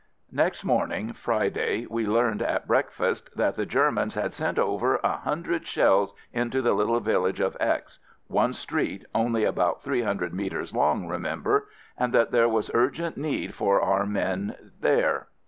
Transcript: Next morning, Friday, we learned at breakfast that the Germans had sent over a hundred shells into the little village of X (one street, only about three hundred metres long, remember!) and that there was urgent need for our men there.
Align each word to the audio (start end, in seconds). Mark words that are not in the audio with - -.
Next 0.31 0.65
morning, 0.65 1.13
Friday, 1.13 1.85
we 1.87 2.07
learned 2.07 2.41
at 2.41 2.65
breakfast 2.67 3.29
that 3.37 3.53
the 3.53 3.67
Germans 3.67 4.15
had 4.15 4.33
sent 4.33 4.57
over 4.57 4.95
a 5.03 5.17
hundred 5.17 5.67
shells 5.67 6.15
into 6.33 6.59
the 6.63 6.73
little 6.73 6.99
village 6.99 7.39
of 7.39 7.55
X 7.59 7.99
(one 8.25 8.53
street, 8.53 9.05
only 9.13 9.43
about 9.43 9.83
three 9.83 10.01
hundred 10.01 10.33
metres 10.33 10.73
long, 10.73 11.07
remember!) 11.07 11.67
and 11.99 12.11
that 12.13 12.31
there 12.31 12.49
was 12.49 12.71
urgent 12.73 13.15
need 13.15 13.53
for 13.53 13.79
our 13.79 14.07
men 14.07 14.55
there. 14.79 15.27